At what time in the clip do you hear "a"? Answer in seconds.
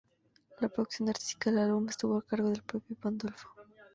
2.17-2.23